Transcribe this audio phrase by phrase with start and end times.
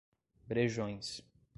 [0.49, 1.21] Brejões